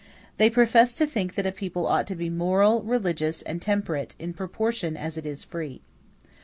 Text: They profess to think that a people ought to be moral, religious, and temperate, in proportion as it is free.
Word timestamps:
They 0.37 0.49
profess 0.49 0.95
to 0.95 1.05
think 1.05 1.35
that 1.35 1.45
a 1.45 1.51
people 1.51 1.85
ought 1.85 2.07
to 2.07 2.15
be 2.15 2.31
moral, 2.31 2.81
religious, 2.81 3.43
and 3.43 3.61
temperate, 3.61 4.15
in 4.17 4.33
proportion 4.33 4.97
as 4.97 5.15
it 5.15 5.27
is 5.27 5.43
free. 5.43 5.79